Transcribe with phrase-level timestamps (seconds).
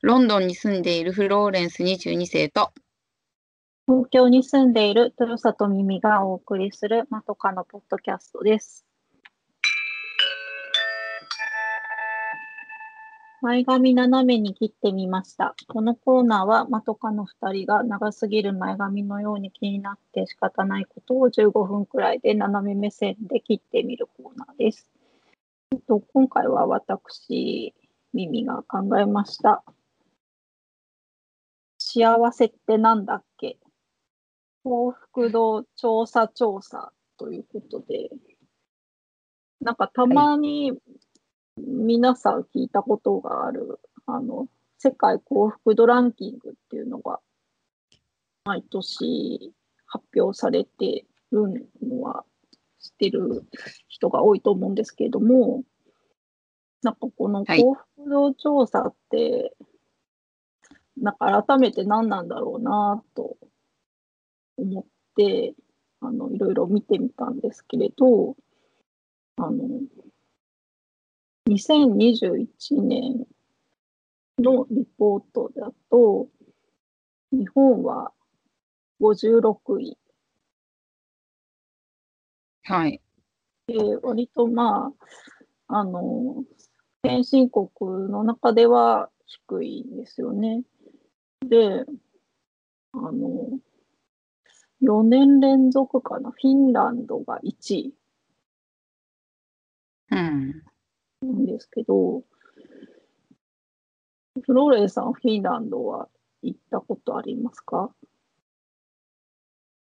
[0.00, 2.70] ロンドンに住んでいるフローレンス22世と、
[3.88, 8.86] 東京に住んでいる豊里耳がお送りするまとかのポッドキャストです。
[13.40, 15.56] 前髪斜めに切ってみました。
[15.66, 24.88] このコーナーはまとかの2人が長すぎる前髪のように気になって仕方ないことを15分くらいで斜め目線で切ってみるコーナーです。
[25.72, 27.74] えっと、今回は私、
[28.12, 29.64] 耳が考えました。
[31.98, 33.58] 幸せってなんだっけ？
[34.62, 38.10] 幸福度調査調査ということで、
[39.60, 40.72] なんかたまに
[41.56, 44.46] 皆さん聞いたことがある、あの、
[44.78, 47.18] 世界幸福度ランキングっていうのが
[48.44, 49.52] 毎年
[49.86, 52.24] 発表されてるのは
[52.78, 53.44] 知ってる
[53.88, 55.64] 人が多いと思うんですけれども、
[56.82, 59.56] なんかこの幸福度調査って、
[61.00, 63.36] なんか改めて何なんだろうなと
[64.56, 64.84] 思っ
[65.16, 65.54] て、
[66.00, 68.36] あの、いろいろ見てみたんですけれど、
[69.36, 69.80] あの、
[71.48, 72.46] 2021
[72.82, 73.26] 年
[74.38, 76.28] のリポートだと、
[77.32, 78.12] 日本は
[79.00, 79.98] 56位
[82.64, 83.00] はい。
[83.66, 84.92] で、割とま
[85.68, 86.44] あ、あの、
[87.04, 87.68] 先進国
[88.10, 90.62] の中では低いんですよね。
[91.46, 91.84] で、
[92.92, 93.58] あの、
[94.80, 97.94] 4年連続かな、フィンランドが1位
[100.10, 100.62] うん。
[101.22, 102.22] なんですけど、
[104.42, 106.08] フローレンさん、フィンランドは
[106.42, 107.92] 行ったことありますか？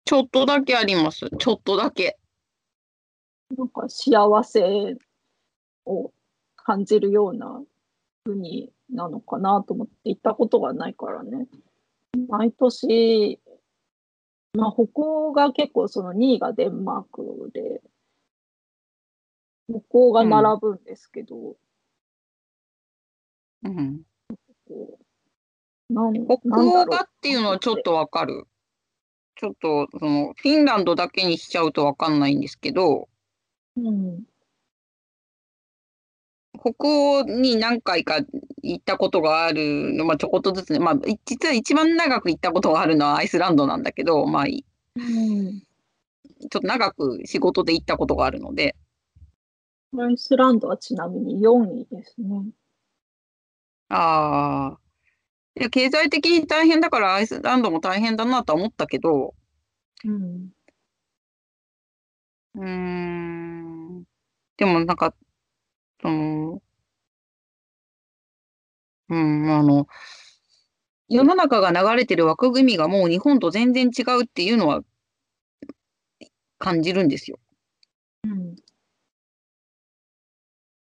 [0.04, 1.28] ちょっとだけあります。
[1.38, 2.18] ちょっとだけ。
[3.56, 4.96] なんか幸せ
[5.84, 6.12] を
[6.56, 7.62] 感じるような
[8.26, 11.46] 国なのかなと思って行ったことがないからね。
[12.28, 13.40] 毎年、
[14.54, 17.82] まあ、北欧が結構その2位がデンマークで、
[19.68, 21.56] 北欧が並ぶんですけど、
[23.62, 24.02] うん。
[24.68, 24.98] こ
[25.88, 28.46] うなん北欧がっていうのはちょっとわかる。
[29.36, 33.08] ちょっと、その、フィンランドだけにしちゃうとわかんないんですけど、
[33.76, 34.24] うん、
[36.58, 38.20] 北欧に何回か
[38.62, 44.64] 行ったことがあるの、まあ、ちょこっとずつね、まあ、い実は一番長く行ったことがあるのはアイスランドなんだけど、まあ、い
[44.96, 45.60] うん。
[46.50, 48.76] ちょっと長く仕事で行ったことがあるので、
[49.98, 52.50] アイスランドはちなみに4位ですね。
[53.88, 54.80] ああ、
[55.56, 59.34] いや経済的に大変だからアイスランドも大変だなとは思ったけど、
[60.04, 60.50] うん。
[62.54, 64.04] うーん、
[64.56, 65.14] でもなんか、
[66.06, 66.62] その、
[69.08, 69.86] うん、あの、
[71.08, 74.82] 世の中が流れてる枠組みがもう日本と全然違うっていうのは
[76.58, 77.38] 感じるんですよ。
[78.24, 78.56] うん。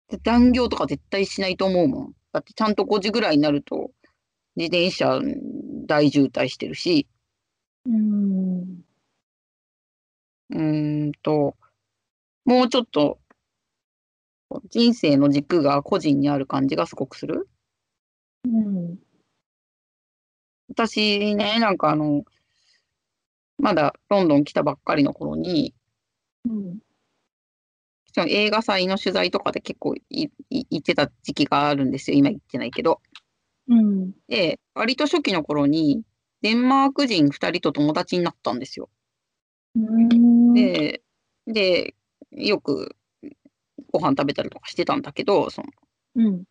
[0.10, 2.14] で残業とか絶対しないと思うもん。
[2.34, 3.92] だってちゃんと5時ぐらいになると
[4.56, 5.20] 自転車
[5.88, 7.08] 大渋滞してるし、
[7.86, 8.84] うん。
[10.52, 11.56] うーんと、
[12.46, 13.21] もうちょっと
[14.70, 17.48] 人生の軸が個人にある感じがすごくする？
[18.46, 19.00] うん。
[20.70, 22.24] 私ね、なんかあの、
[23.58, 25.74] まだロンドン来たばっかりの頃に、
[26.46, 26.80] うん。
[28.14, 30.32] その映画祭の取材とかで結構行
[30.78, 32.18] ってた時期があるんですよ。
[32.18, 33.02] 今行ってないけど。
[33.68, 34.12] うん。
[34.28, 36.04] で、割と初期の頃に、
[36.42, 38.90] デンマーク人2人と友達になったんですよ。
[39.76, 40.54] うん。
[40.54, 41.02] で、
[41.48, 41.96] で、
[42.32, 42.96] よく
[43.92, 45.68] ご飯食べたりとかしてたんだけど、その
[46.16, 46.44] うん。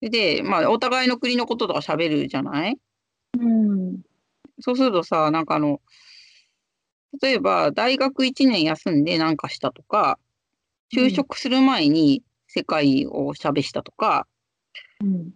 [0.00, 2.78] で、まあ、お互いの国のこととか喋るじゃない？
[3.38, 4.00] うん。
[4.60, 5.80] そうするとさ、なんかあの、
[7.22, 10.18] 例えば大学1年休んでなんかしたとか、
[10.94, 14.26] 就職する前に世界を喋したとか、
[15.00, 15.30] うん。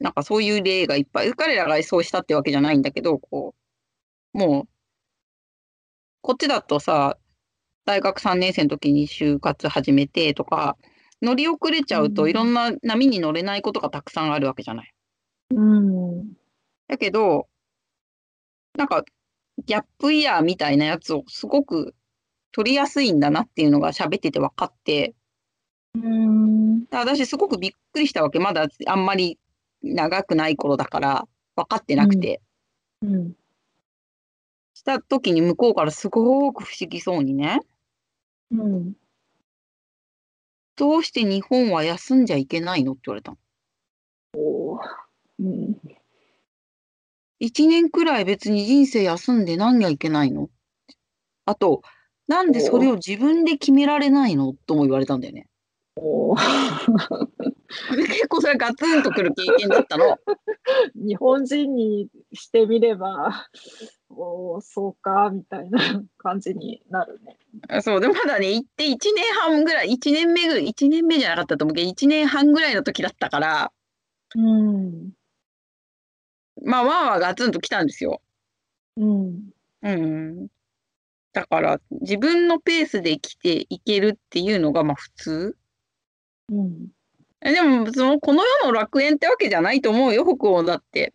[0.00, 3.54] なんかそういう例がいっぱい、彼らがそうしたってわけじゃないんだけど、こ
[4.34, 4.68] う、もう、
[6.22, 7.18] こっちだとさ、
[7.84, 10.76] 大学3年生の時に就活始めてとか、
[11.22, 14.94] 乗り遅れちゃううんといろんな波に乗れないことがたくさんあるわけじゃない。
[15.50, 16.32] うん。
[16.88, 17.48] だけど、
[18.76, 19.04] なんか、
[19.64, 21.94] ギャップイヤーみたいなやつをすごく
[22.52, 25.14] 取りやすいんだなっていうのが喋ってて分かって、
[25.94, 26.84] うん。
[26.90, 28.40] 私すごくびっくりしたわけ。
[28.40, 29.38] まだあんまり
[29.82, 32.40] 長くない頃だから分かってなくて。
[33.02, 33.32] うん。
[34.74, 37.60] した時に向こうからすごく不思議そうにね、
[38.50, 38.94] うん。
[40.76, 43.38] どうして日本は休んじゃいけないのって言われたの？
[44.36, 44.80] おー
[45.40, 45.80] うん。
[47.40, 50.48] 1年くらい別に人生休んでなんにゃいけないの？
[51.46, 51.82] あと、
[52.26, 54.54] なんでそれを自分で決められないの？
[54.66, 55.46] とも言われたんだよね。
[55.96, 56.38] おー
[57.96, 60.18] 結構それガツンとくる経験だったの。
[60.94, 63.48] 日本人にしてみれば、
[64.16, 65.78] おーそうか、みたいな
[66.18, 67.82] 感じになるね。
[67.82, 73.72] そう、でもまだね、行って1年半ぐらい、1年目ぐ、1年目じゃなかったと思うけど、1年半ぐらいの時だったから、
[74.36, 75.12] うん。
[76.64, 78.20] まあ、まあはガツンと来たんですよ。
[78.96, 79.50] うん。
[79.82, 80.48] うん。
[81.32, 85.56] だから、自分のペースで生きていけるっていうのが、まあ普通。
[86.50, 86.88] うん。
[87.40, 91.12] えでも、その、この世の楽園ってわけじゃないと思うよ、北欧だって。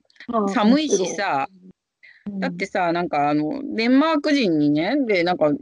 [0.54, 1.70] 寒いしさ、うん、
[2.28, 5.58] だってさ、なんかあの、デンマーク人にね、で、なんか、ん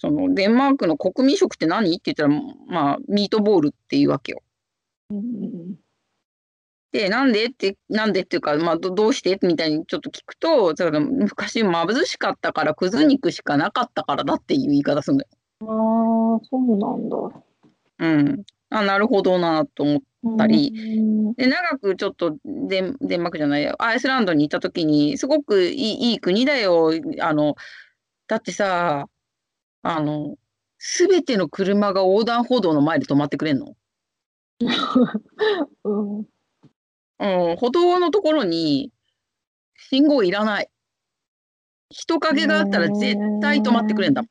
[0.00, 1.92] その、デンマークの国民食って何？
[1.92, 4.42] って言ったら、まあ、ミートボールっていうわけよ。
[5.10, 5.74] うんうん
[6.92, 7.46] で、なんで？
[7.46, 8.20] って、なんで？
[8.22, 9.36] っていうか、まあ、どどうして？
[9.42, 11.72] みたいにちょっと聞くと、だから昔貧
[12.06, 15.28] しかったから、くず肉しかなかったからだっていう言い方するんだよ。
[15.62, 17.16] うん、ああ、そうなんだ。
[17.98, 18.44] うん。
[18.70, 20.06] あ、なるほどなと思って。
[20.36, 26.92] たりうんで、長くちょっとデン、デンマークじゃないよ、アイスランドに行った時に、すごくいいいい国だよ。
[27.20, 27.56] あの、
[28.28, 29.06] だってさ、
[29.82, 30.36] あの、
[30.78, 33.74] すべての車が横断歩道の前で止まってくれんの？
[35.84, 36.18] うん。
[36.18, 38.90] うん、歩道のところに
[39.76, 40.68] 信号いらない。
[41.90, 44.22] 人影があったら絶対止まってくれんだ。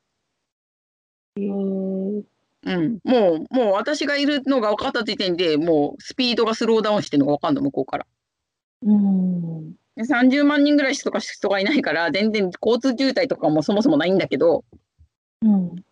[1.36, 2.33] へー
[2.66, 2.98] うん。
[3.04, 8.06] もう、もう私がいるのが分かった時点でもうスピードがスローダウンしてるのが分かんの、向こうから。
[8.82, 9.72] うん。
[9.96, 14.64] で30万人ぐらいしか人がいないから、全然交通渋滞とかもそもそもないんだけど、
[15.42, 15.84] うん。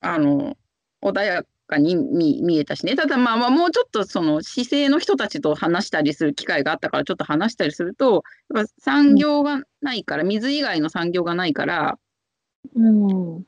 [0.00, 0.56] あの、
[1.02, 2.94] 穏やかに見見えたしね。
[2.94, 8.22] ただまあまあ、もうちょっとその市政の人たちと話したりする機会があったから、ちょっと話したりすると、
[8.54, 11.98] やっぱ産業がないから、水以外の産業がないから、
[12.74, 13.46] うん。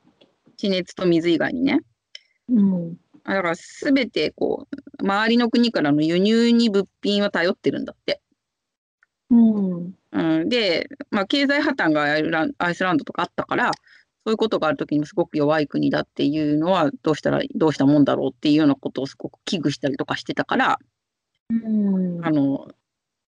[0.57, 1.81] 地熱と水以外にね。
[2.49, 2.97] うん。
[3.25, 8.21] あだからすべてこう、周りの国からの輸入に物品は頼ってるんだって。
[9.31, 9.95] うん。
[10.13, 12.05] うん、で、まあ、経済破綻が
[12.59, 13.73] アイスランドとかあったから、
[14.27, 20.79] そういうことがあるときにもすごく弱い国だっていうのは、どうしたら、どうしたもんだろうっていうようなことをすごく危惧したりとかしてたから、
[21.51, 22.25] うん。
[22.25, 22.69] あの、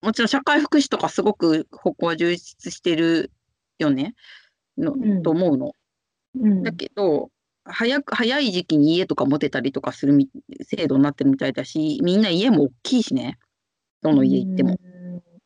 [0.02, 3.30] もちろん社会福祉とかすごくここは充実してる
[3.78, 4.14] よね、
[4.78, 5.72] のうんと思うの。
[6.40, 6.62] うん。
[6.62, 7.30] だけど、
[7.64, 10.28] 早く、早い時期に家とか持てたりとかするみ
[10.62, 13.38] 制度になってるみたいだし、みんな家も大きいしね、
[14.02, 14.78] どの家行っても。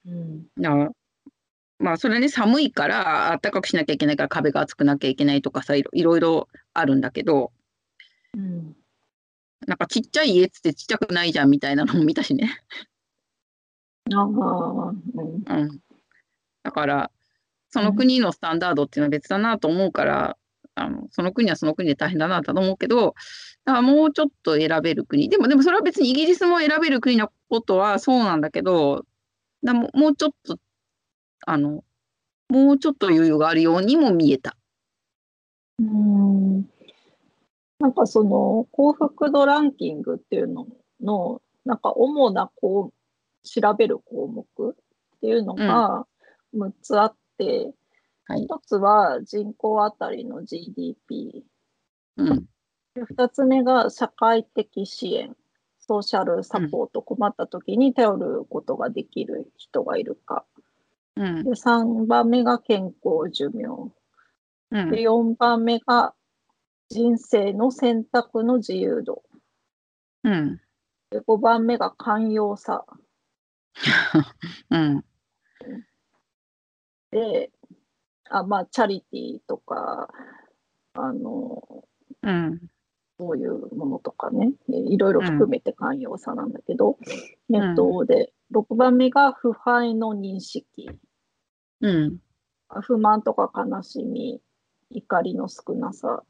[0.06, 0.46] うん。
[0.58, 0.90] だ
[1.78, 7.52] まあ、それね、寒いから、暖かくしなきゃいけないから、壁が厚くなきゃいけないとかさ、いろいろあるんだけど、
[8.34, 8.76] うん。
[9.66, 12.60] なんかちっちゃい家っつってちっちゃくないじゃんみたいなのも見たしね。
[14.14, 14.94] ああ、うん。
[15.46, 15.80] うん。
[16.62, 17.10] だから、
[17.70, 20.36] その国のスタンダードっていうのは別だなと思うから、
[20.80, 23.14] あのその国はその国で大変だなと思うけど、
[23.64, 25.28] だからもうちょっと選べる国。
[25.28, 29.04] でも、でもそれは別にイギリスも選べる国のことはそうなんだけど、
[29.62, 30.56] だももうちょっと、
[31.46, 31.84] あの、
[32.48, 34.56] もうちょっと余裕があるようにも見えた。
[35.78, 36.68] うん
[37.78, 40.66] なんかその幸福度ランキングっていうの
[41.00, 44.74] の、なんか主なこう調べる項目っ
[45.20, 46.06] ていうのが
[46.54, 47.72] 6つあって、
[48.30, 48.46] はい。
[48.46, 51.44] 1つは人口あたりの GDP、
[52.16, 52.46] うん。
[52.94, 55.34] で2つ目が社会的支援、
[55.80, 60.44] ソーシャルサポート、困った時に頼ることができる人がいるか。
[61.16, 61.42] うん。
[61.42, 63.66] で3番目が健康寿命。
[64.70, 66.14] うんで、4番目が
[66.88, 69.24] 人生の選択の自由度。
[70.22, 70.60] うん。
[71.10, 72.84] で、5番目が寛容さ。
[74.70, 75.04] うん。
[77.10, 77.50] で、
[78.30, 80.08] あ、まあ、チャリティーとか、
[80.94, 81.62] あの、
[82.22, 82.60] うん。
[83.18, 86.96] そういうものとかね、えいろいろ含めて寛容さなんだけど、
[87.52, 90.90] えっと、で、6番目が腐敗の認識。
[91.82, 92.18] うん。
[92.82, 94.40] 不満とか悲しみ、
[94.90, 96.22] 怒りの少なさ、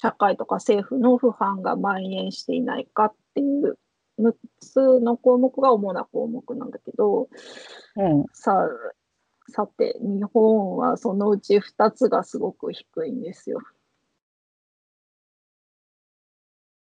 [0.00, 3.78] 社会とか政府の不反が蔓延していないかっていう
[4.18, 7.28] 6つの項目が主な項目なんだけど、
[7.96, 8.24] うん。
[8.32, 8.68] さ
[9.48, 13.60] さて、日本はそのうち2つがすごく低いんですよ。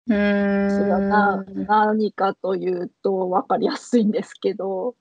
[0.09, 0.71] うーん。
[0.71, 4.95] それはな何かというと分かりやすいんですけど、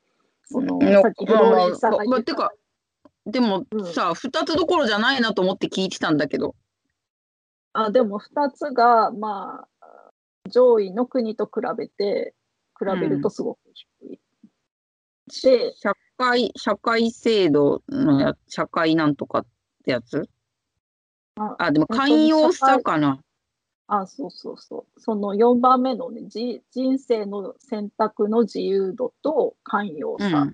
[0.45, 2.51] そののさっきフローレンスさんがま言ってたか、
[3.25, 6.55] でもうんさ、二つどころじゃないなと思って聞いてたんだけど。
[7.73, 10.11] あでも2つが、まあ、
[10.49, 12.35] 上位の国と比べて
[12.85, 13.59] べるとすごく
[13.99, 14.19] 低い。
[15.43, 19.45] で、社会、社会制度のや、社会なんとかっ
[19.83, 20.29] てやつ？
[21.35, 23.19] ああ、でも寛容さかな。
[23.87, 24.99] あ、そうそうそう。
[24.99, 30.53] その4番目のね、じ人生の選択の自由度と寛容さうん。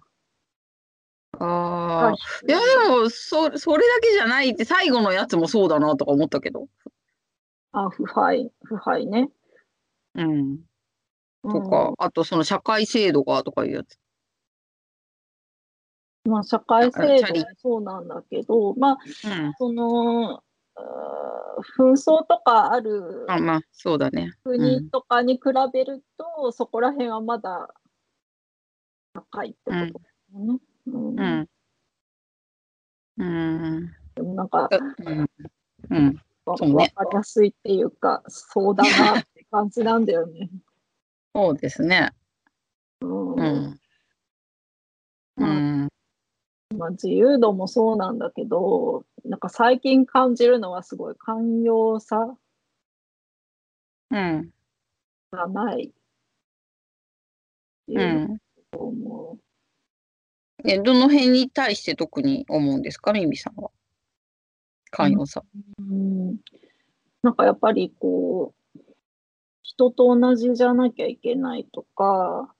[1.39, 2.11] あがあ。
[2.13, 6.67] いや、でも、そ、それだけじゃないって、最後のやつもそうだなとか思ったけど。
[7.73, 9.29] あ、腐敗、腐敗ね。
[10.15, 10.57] うん。
[11.43, 13.99] とうんか、あとその社会制度がとかいうやつ。
[16.27, 19.53] まあ、社会制度もそうなんだけど、まあ、うん。
[19.57, 20.43] その、
[21.77, 24.33] 紛争とかあるあ、まあ、そうだね。
[24.45, 24.89] う国ん。
[24.89, 25.41] とかに比
[25.73, 27.69] べると、そこら辺はまだ
[29.13, 30.59] 高いってことだよね。
[30.87, 31.49] うんうん。
[33.17, 33.95] うん。
[34.15, 34.69] でもなんか、
[34.99, 35.27] うん。
[35.89, 36.21] うん。
[36.45, 40.49] わそうねわかりやすいっていうか、そうだなって感じなんだよね。
[41.33, 42.11] そうですね。
[43.01, 43.79] うんうん。
[45.37, 45.89] うん。
[46.75, 52.35] まあ、自由度もそうなんだけど、なんか最近感じるのはすごい寛容さ
[54.09, 54.49] うん。
[55.31, 55.91] がないっ
[57.87, 58.37] てういうのん。
[58.73, 59.37] を思
[60.65, 63.71] え、どの辺に対して特に思うんですか、ミミさんは。
[64.91, 65.43] 寛容さ。
[65.79, 65.83] う。
[65.83, 66.37] うん、
[67.21, 68.79] なんかやっぱりこう、
[69.63, 72.53] 人と同じじゃなきゃいけないとか、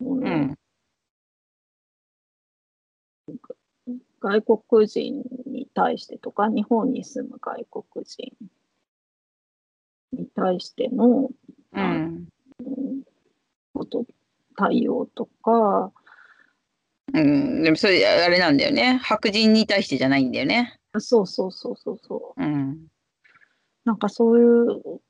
[0.00, 0.58] うんうん。
[4.26, 8.32] 外国人に対してとか、日本に住む外国人
[10.12, 11.30] に対しての、
[11.72, 12.28] うん。
[12.58, 13.02] うん
[13.72, 14.06] こと
[14.56, 15.92] 対応とか、
[17.12, 17.62] うん。
[17.62, 18.98] でもそれ、あれなんだよね。
[19.02, 20.80] 白人に対してじゃないんだよね。
[20.98, 22.42] そうそうそうそうそう。
[22.42, 22.86] うん。
[23.84, 25.00] なんかそういう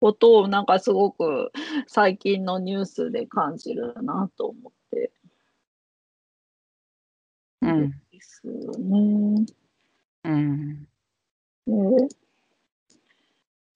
[0.00, 1.52] ことをなんかすごく
[1.86, 5.12] 最近のニュースで感じるなと思って
[7.62, 7.92] うん。
[8.16, 8.46] です
[8.78, 9.46] ね。
[10.24, 10.88] うん。
[11.66, 12.08] で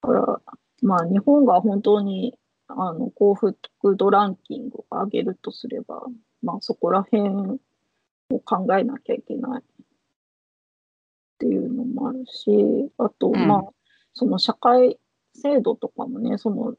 [0.02, 0.40] だから
[0.82, 2.34] まあ日本が本当に
[2.68, 3.56] あの幸福
[3.96, 6.02] 度ランキングを上げるとすれば、
[6.42, 7.22] まあそこら辺
[8.30, 9.64] を考えなきゃいけないっ
[11.38, 13.64] ていうのもあるし、あと、うんまあ、
[14.14, 14.98] その社会
[15.34, 16.74] 制度とかもね、その、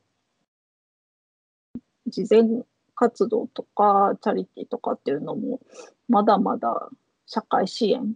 [2.08, 2.63] 慈善
[2.96, 5.60] 活動とか、チャリティーとかっていうのも、
[6.08, 6.89] まだまだ
[7.34, 8.14] 社会支援、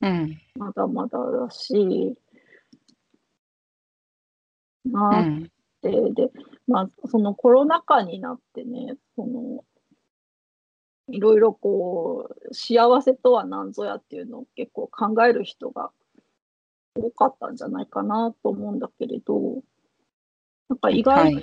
[0.00, 0.40] うん。
[0.54, 2.16] まだまだだし、
[4.86, 5.50] なーっうん。
[5.82, 6.30] て、で、
[6.66, 9.62] まあ、そのコロナ禍になってね、その、
[11.08, 15.90] いろいろこう、幸せとは何ぞやっていうのを結構考える人が
[16.94, 19.62] 多かったんじゃないかなと思うんだけれど、
[20.70, 21.42] なんか意外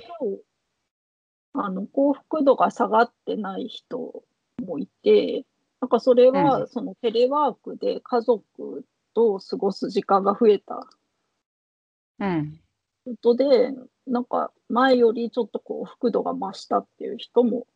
[1.52, 4.24] あの、幸福度が下がってない人
[4.58, 5.46] もいて、
[5.80, 10.88] なんかそれうはそのテレワークで家族と過ごす時間が増えた
[12.18, 12.60] うん。
[13.04, 13.72] ことで、
[14.06, 17.66] なんか前よりちょっと幸福度が増したっていう人も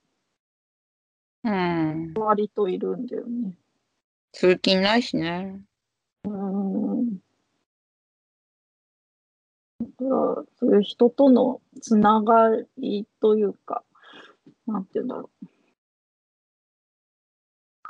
[1.45, 2.15] うん。
[2.15, 3.57] 割といるんだよね。
[4.33, 5.61] 通勤ないしね。
[6.25, 7.19] うーん。
[9.81, 13.83] だから、そういう人とのつながりというか、
[14.67, 15.47] なんていうんだろう。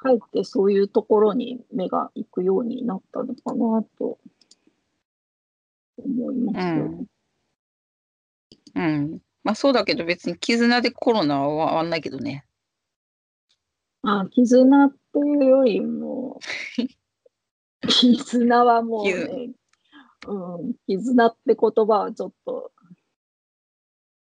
[0.01, 4.19] かえってそういうところに目が行くようになったのかなと
[5.99, 7.07] 思いますよね。
[8.75, 9.19] うん。
[9.45, 12.47] まあそうだけど別に絆でコロナは終わんないけどね。
[14.03, 16.41] あ、絆っていうよりも、
[17.87, 19.51] 絆はもうね、
[20.27, 22.73] うん、絆って言葉はちょっと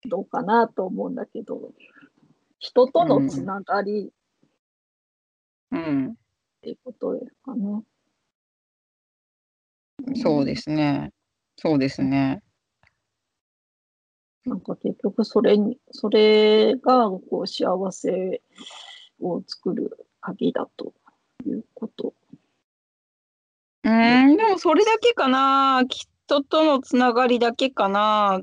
[0.09, 1.73] どうかなと思うんだけど、
[2.57, 4.11] 人とのつながり
[5.71, 6.07] うん。
[6.11, 6.15] っ
[6.61, 7.83] ていうことですかね。
[10.15, 11.11] そうですね。
[11.57, 12.41] そうですね。
[14.45, 18.41] なんか結局それに、それがこう幸せ
[19.21, 20.93] を作る鍵だと
[21.45, 22.13] いうこと。
[23.83, 25.83] うーん、でもそれだけかな。
[25.87, 28.41] 人とのつながりだけかな。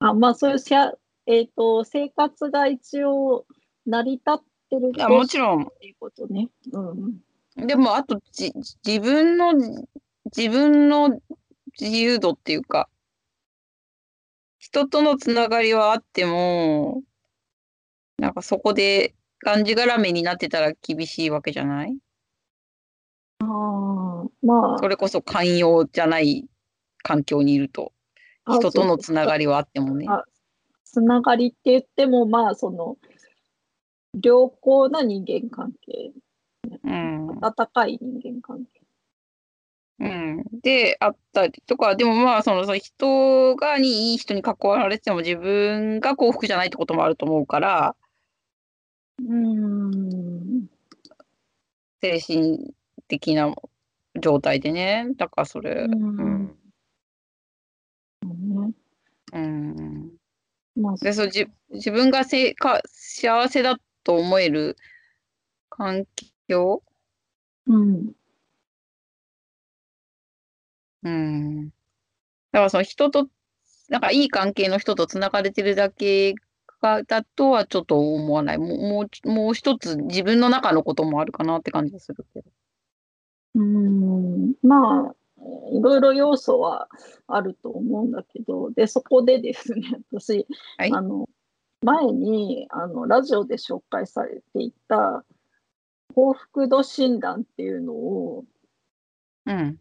[0.00, 0.92] あまあそういうせや、
[1.26, 3.46] えー、と生活が一応
[3.86, 4.38] 成り立っ
[4.80, 5.62] てるいや、もちろん。
[5.62, 6.48] っていうことね。
[6.72, 7.66] うん。
[7.66, 8.52] でも、あとじ、
[8.84, 11.20] 自分の、自分の
[11.80, 12.88] 自由度っていうか、
[14.58, 17.02] 人とのつながりはあっても、
[18.18, 19.14] なんかそこで
[19.44, 21.98] がんじがらめになってたら厳しいわけじゃない？
[23.40, 24.78] ああ、まあ。
[24.78, 26.48] それこそ寛容じゃない
[27.02, 27.92] 環境にいると、
[28.44, 29.44] あ人とのつながり。
[29.44, 30.06] りはあってもね。
[30.08, 30.24] あ
[30.84, 32.96] つながりって言っても、まあ、その、
[34.22, 36.12] 良好な人間関係、
[36.84, 37.28] うん。
[37.44, 38.80] 温かい人間関係。
[40.00, 40.44] うん。
[40.62, 47.96] で、あったりとか、でもまあ、その、その人がにいい人に囲われてても自分が幸福じゃないってこともあると思うから、
[49.18, 50.68] うーん。
[52.00, 52.74] 精神
[53.08, 53.52] 的な
[54.20, 55.08] 状態でね。
[55.16, 56.36] だからそれ、ううん。
[56.44, 56.56] ん。
[58.22, 58.72] ね
[59.32, 60.12] うん。
[60.76, 64.76] まあ、で、そう、じ、自分がせか幸せだと思える
[65.70, 66.06] 環
[66.48, 66.82] 境？
[67.68, 68.14] うん。
[71.02, 71.68] うん。
[71.68, 71.72] だ
[72.52, 73.28] からその人と、
[73.90, 76.34] なんかいい関係の人とつながれてるだけ
[76.82, 78.58] が、だとはちょっと思わない。
[78.58, 82.50] もう、もう、もう一つ自分の中のこともあるかなって感じがするけど。
[83.54, 84.54] うーん。
[84.62, 85.14] まあ、
[85.72, 86.88] いろいろ要素は
[87.28, 89.82] あると思うんだけど、で、そこでですね、
[90.12, 90.46] 私、
[90.78, 91.28] はいあの、
[91.84, 95.24] 前に、あの、ラジオで紹介されていた、
[96.14, 98.44] 幸福度診断っていうのを
[99.46, 99.78] うん。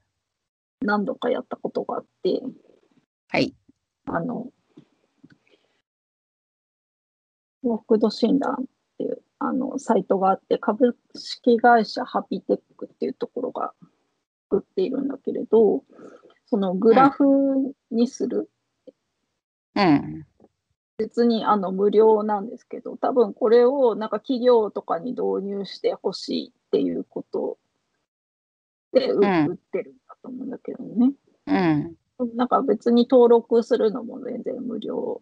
[0.82, 2.42] 何度かやったことがあって、
[3.30, 3.56] はい。
[4.06, 4.52] あの、
[7.64, 8.66] 幸福度診断っ
[8.98, 13.74] ていうあのサイトがあって、株式会社ハピテックっていうところが
[14.50, 15.84] 作っているんだけれど、
[16.48, 17.24] そのグラフ
[17.90, 18.50] にする、
[19.76, 20.28] うん。
[21.04, 27.58] 別にあの無料なんですけど、多分これをなんか企業とかに導入してほしいっていうこと
[28.94, 31.12] でううん売ってるんだと思うんだけどね。
[31.48, 32.38] うん。
[32.38, 35.22] なんか別に登録するのも全然無料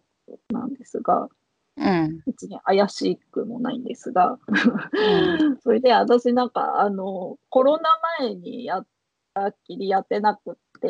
[0.50, 1.28] なんですが、
[1.76, 2.22] うん。
[2.26, 5.58] 別に怪しくもないんですが、うん。
[5.58, 7.82] それで私なんかあのコロナ
[8.20, 8.86] 前にやっ
[9.34, 10.88] たっきりやってなくって、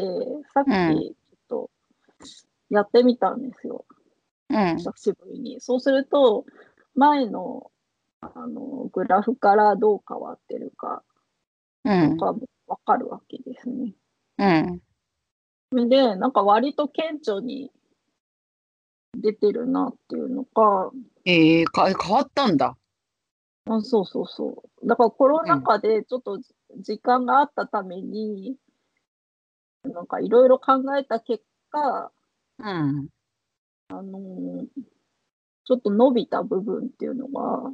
[0.53, 1.71] さっうんきちょっと
[2.69, 3.87] やってみたんですよ、
[4.52, 4.76] うん。
[4.76, 5.61] 久しぶりに。
[5.61, 6.44] そうすると、
[6.94, 7.71] 前の
[8.21, 11.02] あのグラフからどう変わってるか
[11.84, 12.17] うん。
[12.17, 13.95] とかもわかるわけですね。
[14.38, 15.88] うん。
[15.88, 17.73] で、なんか割と顕著に
[19.17, 20.93] 出てるなっていうのか、
[21.25, 22.76] ええか、変わったんだ。
[23.67, 24.86] あそうそうそう。
[24.86, 26.41] だからコロナ禍でちょっと
[26.78, 28.56] 時間があったために、
[29.84, 32.12] なんかいろいろ考えた結果、
[32.58, 33.08] うん。
[33.93, 34.67] あのー
[35.65, 37.71] ちょっと伸びた部分っていうのが、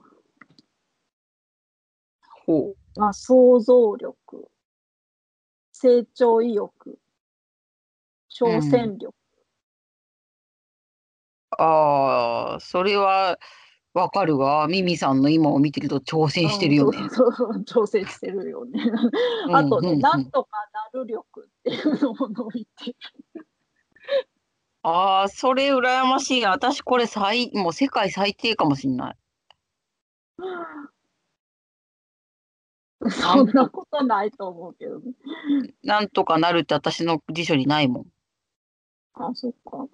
[2.45, 4.49] ほまあ、想像力、
[5.73, 6.99] 成長意欲、
[8.31, 9.15] 挑戦力、う。
[11.63, 13.39] ああ、それは
[13.95, 14.69] わかるわ。
[14.69, 17.11] ミミさんの今を見てると挑戦してるよねうん。
[17.11, 18.85] そうそう挑戦してるよね。
[19.47, 20.51] うんあとね、うんうんなんとか
[20.93, 22.95] なる力っていうのも伸びて
[24.83, 26.51] ああ、それ羨ましいな。
[26.51, 29.17] 私これ最、もう世界最低かもしんない。
[33.11, 35.13] そんなことないと思うけどね。
[35.83, 38.07] なんとかなるって私の辞書にないもん。
[39.15, 39.87] あ、そっか。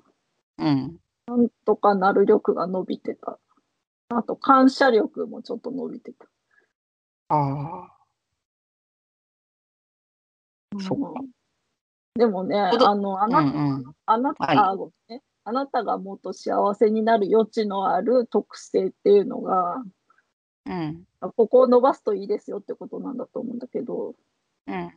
[0.58, 0.98] うん。
[1.26, 3.38] なんとかなる力が伸びてた。
[4.08, 6.26] あと、感謝力もちょっと伸びてた。
[7.28, 7.90] あ
[10.80, 11.43] そっかうん
[12.16, 13.26] でもね、あの、ああ。
[13.26, 13.94] うな,、んうん。
[14.06, 15.22] あなた、はいあごめんね。
[15.44, 19.82] あなたがもっと幸せになる余地のある特性っていうのが、
[20.66, 21.04] うん。
[21.36, 24.14] ここを伸ばすといいですよってことなんだと思うんだけど、
[24.66, 24.92] うん。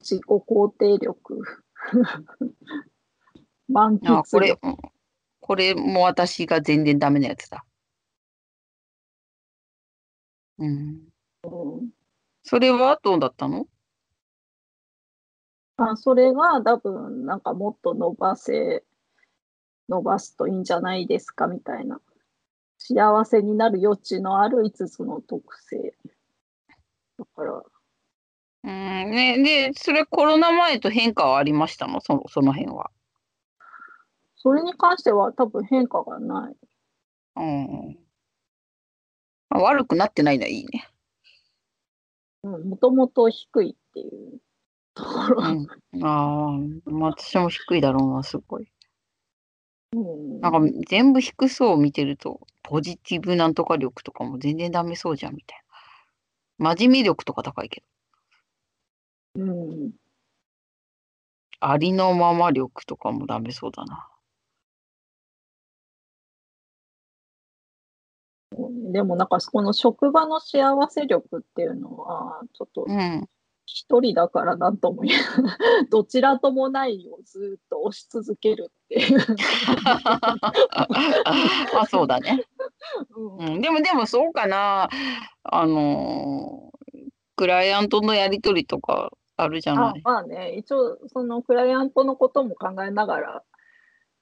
[0.00, 1.40] 自己肯定力、
[3.68, 4.76] 満喫力、れ、うん
[5.40, 7.64] これも私が全然ダメなやつだ。
[10.58, 11.08] うん。
[12.42, 13.66] それはどうだったの？
[15.78, 18.84] あそれが多分なんかもっと伸ばせ、
[19.88, 22.00] 伸ばすといいんじゃないですかみたいな。
[22.78, 25.94] 幸せになる余地のある5つの特性。
[27.18, 27.62] だから、
[28.64, 29.10] うん。
[29.10, 32.00] ね、で、それコロナ前と変化はありましたの？
[32.00, 32.90] その、その辺は。
[34.36, 36.56] それに関しては多分変化がない。
[37.36, 37.98] うん。
[39.48, 40.88] まあ悪くなってないのはいいね。
[42.42, 44.40] もともと低いっていう
[44.98, 45.42] ところ。
[45.42, 46.04] うん。
[46.04, 46.48] あ
[46.86, 48.70] あ、まあ私も低いだろうな、すごい。
[49.92, 55.58] うんなんか全部低そうを見てると、ポジティブなんとか力とかも全然ダメそうじゃんみたい
[56.58, 56.74] な。
[56.74, 57.82] 真面目力とか高いけ
[59.36, 59.92] ど、うん
[61.60, 64.08] ありのまま力とかもダメそうだな。
[68.92, 73.28] でもなんかこの職場の幸せ力っていうのはちょっとうん。
[73.70, 75.20] 一人だからなんとも言え。
[75.90, 79.18] どちらともないをずっと押し続けるっていう。
[81.74, 82.44] まあそうだね。
[83.14, 84.88] うんうん、でもでもそうかな。
[85.44, 86.78] あのー
[87.36, 90.00] クライアントのやり取りとかあるじゃない？
[90.02, 93.44] あまあね、一応、そのクライアントのことも考えながら、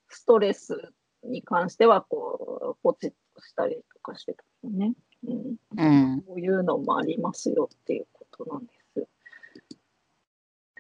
[0.09, 4.93] ストレスに関しては、こう、ポチッとしたりとかしてたよね。
[5.27, 5.57] うん。
[5.79, 5.83] う
[6.17, 6.23] ん。
[6.27, 8.76] こういうのもありますよっていうことなんです。
[8.76, 8.76] で、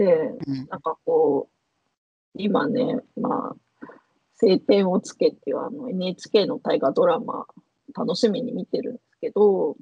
[0.04, 0.66] うん。
[0.68, 1.56] なんかこう、
[2.35, 3.56] 今ね、まあ、
[4.35, 7.46] 晴天をつけてはあの NHK の大河ドラマ、
[7.96, 9.76] 楽しみに見てるんですけど、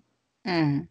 [0.45, 0.89] うん。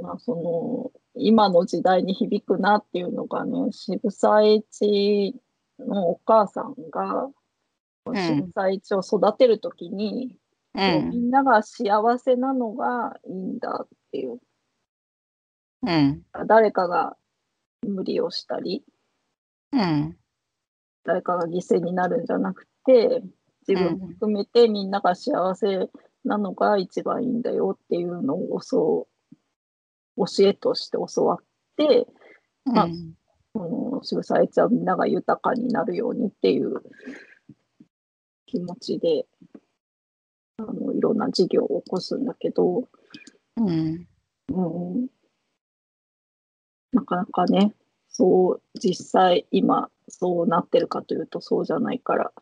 [0.00, 5.40] まあ、その、今の時代に響くなっていうのがね、渋沢栄一
[5.78, 7.30] のお母さんが、
[8.12, 10.36] ん渋沢栄一を育てるときに、
[10.74, 11.28] うみん。
[11.28, 14.40] んなが幸せなのがいいんだっていう、
[15.82, 16.22] うん。
[16.46, 17.16] 誰かが
[17.84, 18.84] 無理をしたり、
[19.72, 20.16] うん。
[21.04, 23.22] 誰かが犠牲になるんじゃなくて、
[23.66, 25.88] 自分も含めてみんなが幸せ
[26.24, 29.08] なのが一番いいんだよっていうのをそ
[30.16, 31.38] う教えとして教わっ
[31.76, 32.06] て、
[32.64, 33.14] まあうん。
[33.52, 36.82] この渋沢栄一はみんなが豊かになるようにっていう
[38.46, 39.26] 気持ちで
[40.58, 42.88] あのいろんな事業を起こすんだけど、
[43.56, 44.06] うん。
[44.52, 45.08] うん、
[46.94, 47.74] なかなかね
[48.08, 52.32] そう実際今そうなってるかというとそうじゃないから、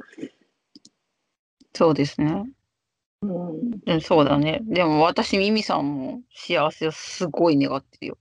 [1.74, 2.44] そうですね。
[3.22, 4.60] うん、うん、そうだね。
[4.64, 8.18] でも私、ミミさんも幸せをすごい願ってるよ。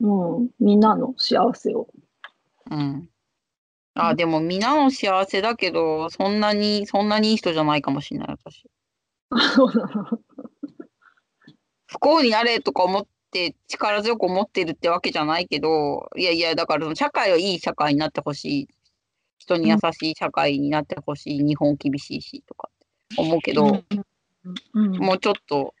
[0.00, 1.88] うん、みんなの幸せを。
[2.70, 3.08] うん。
[3.94, 8.64] あ、でもみんなの幸せだけど、そんなに、そんなにいい人じゃないかもしれない、私。
[9.54, 10.20] そうなの
[11.86, 18.68] 不幸になれとか思って、力強く思ってるってわけじゃないけど、いやいや、だからその社会はいい社会になってほしい。
[19.38, 21.42] 人に優しい社会になってほしい。
[21.42, 25.74] 日本厳しいし、とかって思うけど、うんもうちょっと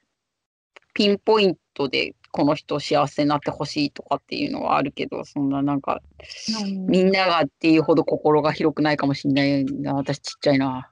[0.92, 6.00] ピンポイントでこの人幸せになってほしいとかっていうのはあるけど、そんななんか、
[6.62, 9.94] うんみんながっていうほど心が広くないかもしれないな。
[9.94, 10.90] 私ちっちゃいな。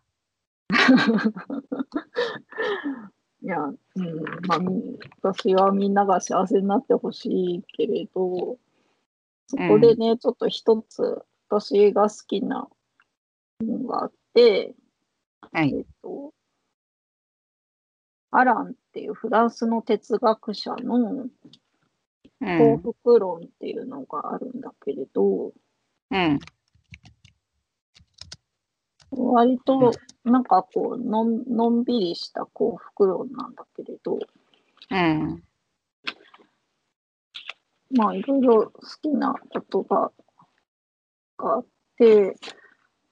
[3.46, 3.76] いや、うん、
[4.48, 8.58] まあ、み私はみんなが幸せになってほしいけれど、
[9.46, 12.68] そこでね、ちょっと一つ私が好きな
[13.60, 14.74] のがあって、
[15.52, 15.72] はい。
[15.72, 16.34] えっと、
[18.32, 21.30] アランっていうフランスの哲学者のう
[22.40, 22.78] 幸ん。
[22.78, 25.52] 福論っていうのがあるんだけれど、
[26.10, 26.40] うん。
[29.10, 29.92] 割と
[30.24, 34.18] なんかこうのん、のんびりした幸福論なんだけれど、
[34.90, 35.42] うん。
[37.90, 40.10] まあいろいろ好きな言葉
[41.38, 41.66] があっ
[41.98, 42.36] て、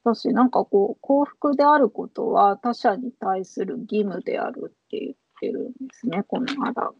[0.02, 6.92] 私なんかこう幸福であることは他者に対する義務であるって言ってるんですね、このアランが。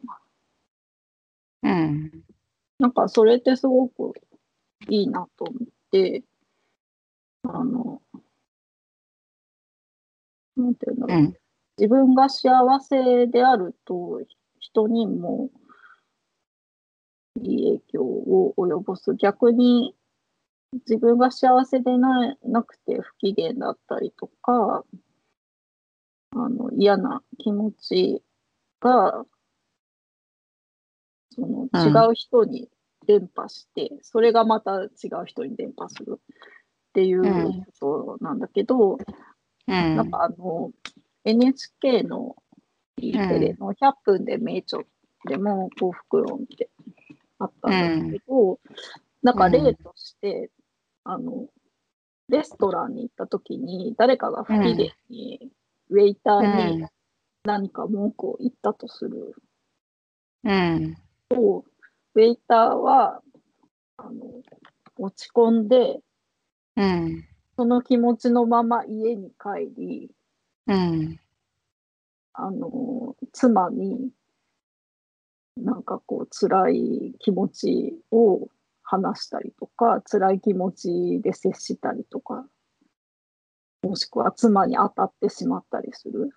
[1.62, 2.24] うん。
[2.78, 4.12] なんかそれってすごく
[4.88, 6.22] いいなと思って、
[7.42, 8.00] あの、
[10.56, 11.36] なんていうんだろう、うん。
[11.78, 14.20] 自分が幸せであると
[14.60, 15.50] 人にも
[17.42, 19.14] いい影響を及ぼす。
[19.16, 19.94] 逆に
[20.72, 24.84] 自分が幸せでななくて不機嫌だったりとか、
[26.36, 28.22] あの嫌な気持ち
[28.80, 29.24] が
[31.30, 32.68] そのうん違う人に
[33.06, 34.86] 伝播して、それがまた違
[35.22, 38.98] う人に伝播するっていううんことなんだけど、うん。
[39.66, 40.70] なんかあの
[41.24, 42.36] NHK の
[42.96, 44.82] E テレの100分で名著
[45.26, 46.70] でも幸福論って
[47.38, 48.60] あったんだけど、
[49.22, 50.50] なんか例として、
[51.04, 51.46] あの
[52.28, 55.50] レストランに行った時に誰かが不機嫌に、
[55.90, 56.86] ウェイターに
[57.44, 59.34] 何か文句を言ったとする。
[60.44, 60.96] うん。
[61.28, 61.64] と、
[62.14, 63.22] ウェイターは
[63.96, 64.42] あの
[64.98, 66.00] 落ち込んで
[66.76, 67.24] うん。
[67.56, 70.10] その気持ちのまま家に帰り
[70.66, 71.20] うん。
[72.32, 74.10] あの妻に
[75.56, 78.48] なんかこう辛い気持ちを
[78.82, 82.44] 話したりとか辛い気持ちで接したりとか
[83.82, 86.30] もしくは妻に当たってしまったりする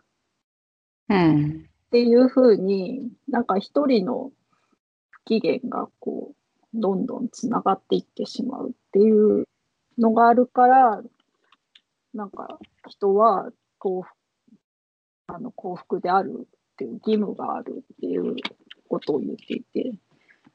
[1.10, 1.68] うん。
[1.88, 4.32] っていうふうになんか一人の
[5.10, 6.36] 不機嫌がこう
[6.74, 9.46] どんどんつながっていってしまうっていう
[9.98, 11.02] のがあるから
[12.14, 14.14] なんか人は幸福
[15.28, 18.36] あの幸福であるっていう義務があるっていう
[18.88, 19.98] ことを言っていて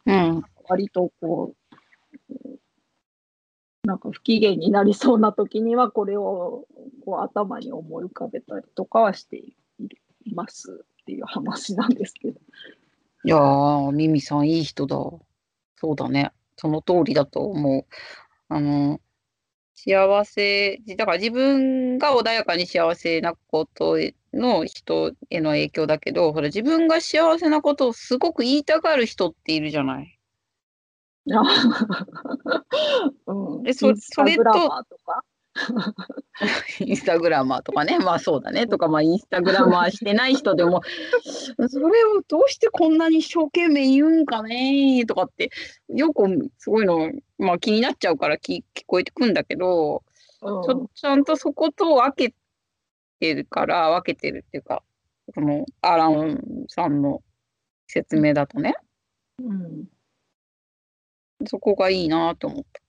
[0.07, 0.43] うん。
[0.69, 1.55] 割とこ
[2.31, 2.35] う、
[3.85, 6.67] なんか不機嫌になりそうな時には、これを
[7.05, 9.55] こう頭に思い浮かべたりとかはしてい
[10.35, 12.41] ますっていう話なんですけど。
[13.25, 14.97] いやー、ミミさんいい人だ。
[15.77, 16.33] そうだね。
[16.57, 17.87] その通りだと思う。
[18.49, 19.01] あの、
[19.75, 30.19] 幸せ、だから自分が穏やかに幸せなことへの人への影響だけど、ほら自分が幸せなことをすごく言いたがる人っているじゃない。
[33.27, 35.25] うん、えそインスタグラマーとか？
[36.81, 40.81] インスタグラマーとかね、まあそうだね、とか、まあインスタグラマーしてない人でも、
[41.69, 45.05] それをどうしてこんなに一生懸命言うんかね。
[45.07, 45.51] とかって、
[45.89, 50.03] よくすごいの、まあ気になっちゃうから聞聞こえてくんだけど、
[50.43, 50.63] うん。
[50.63, 52.35] ちょちゃんとそこと分け
[53.21, 54.83] てるから、分けてるっていうか、
[55.35, 57.23] そのアランさんの
[57.87, 58.75] 説明だとね、
[59.39, 59.85] うん。
[61.47, 62.81] そこがいいなと思った。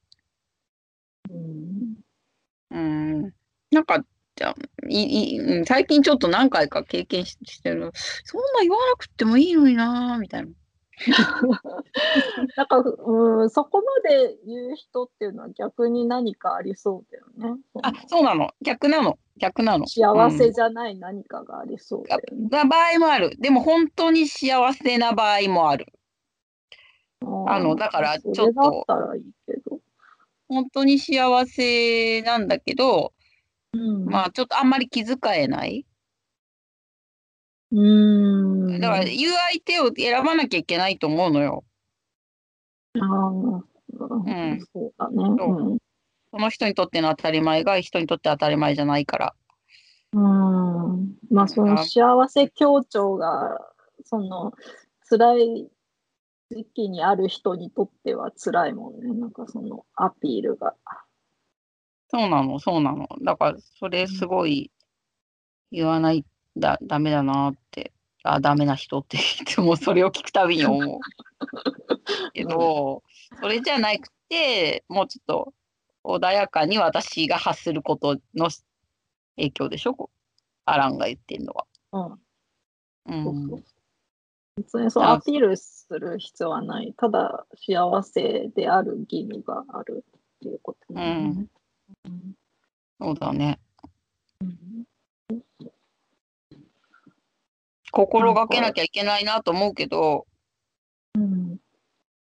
[1.30, 2.03] うん
[2.74, 3.34] うん、
[3.72, 4.04] なんか、
[4.36, 4.56] じゃあ
[4.90, 7.92] いいうん最近ちょっと何回か経験ししてる。
[8.24, 10.50] そんな言わなくてもいいのになみたいな。
[12.56, 17.62] なんか、うん、そこまで言う人っていうのは逆に何かありそうだよね。
[17.84, 18.52] あ、そうなの。
[18.62, 19.20] 逆なの。
[19.38, 19.86] 逆なの。
[19.88, 22.48] 幸せじゃない何かがありそうだよね。
[22.50, 23.36] な場合もある。
[23.40, 25.88] でも本当に幸せな場合もある。
[27.48, 29.80] あのだからちょっとそれだったらいいけど。
[30.48, 33.14] 本当に幸せなんだけど、
[33.74, 35.86] うん、まあちょっとあんまり気遣えない。
[37.72, 38.80] うーん。
[38.80, 41.64] だから言う相手を選ばなきゃいけないと思うのよ。
[43.00, 45.36] ああ、んそうだね。
[45.38, 45.78] そう
[46.32, 49.36] その人にとっての当たり前が人にとって当たり前じゃないから。
[50.14, 50.94] うん。
[50.94, 51.14] うん。
[51.32, 53.60] まあ、その幸せ強調が、
[54.04, 54.52] その、
[55.10, 55.68] 辛い
[56.54, 59.14] 時期にある人にとっては辛いもんね。
[59.14, 60.76] なんかそのアピールが。
[62.10, 63.08] そうなの、そうなの。
[63.24, 64.72] だから、それすごい
[65.72, 67.92] 言わないだ、ダメだなって、
[68.24, 71.00] あ、ダメな人って言って も、それを聞くたびに思う。
[72.34, 73.04] けど、
[73.42, 75.54] それじゃなくて、もうちょっと
[76.04, 78.50] 穏やかに私が発することの
[79.36, 80.12] 影響でしょ、
[80.66, 81.66] アランが言ってるのは。
[81.94, 82.20] うん。
[83.06, 83.83] うんそうそう
[84.58, 86.94] 別にそうあアピールする必要はない。
[86.98, 91.48] ただ幸せである義務があるっていうことね。
[92.06, 92.36] うん
[93.02, 93.60] そうだね。
[94.42, 94.86] うん
[97.92, 100.26] 心がけなきゃいけないなと思うけど、
[101.16, 101.58] うん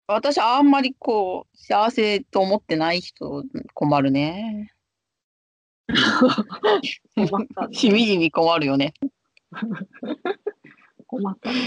[0.06, 4.72] 私あんまりこう、幸せと思ってない人困るね。
[7.14, 8.94] 困ったね しみじみ困るよね。
[11.06, 11.58] 困ったね。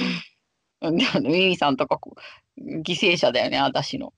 [0.82, 2.16] うん でもねミミさんとかこ
[2.58, 4.14] う犠牲者だよね、私の。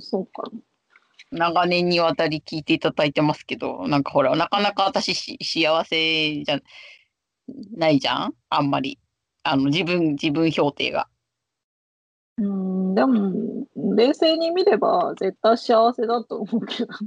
[0.00, 0.50] そうか。
[1.30, 6.60] 長年にわたり聞いていただいてますけど、なんかほら、なかなか私し幸せじゃ
[7.76, 8.34] ないじゃん？
[8.50, 8.98] あんまり。
[9.42, 11.08] あの、自分、自分評定が。
[12.38, 13.66] うん、でも、
[13.96, 16.98] 冷静に見れば絶対幸せだと思うけどね。